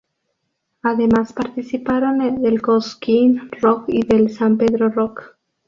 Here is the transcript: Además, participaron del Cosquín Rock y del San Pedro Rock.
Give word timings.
Además, 0.81 1.31
participaron 1.31 2.41
del 2.41 2.59
Cosquín 2.59 3.51
Rock 3.61 3.83
y 3.89 4.03
del 4.03 4.31
San 4.31 4.57
Pedro 4.57 4.89
Rock. 4.89 5.37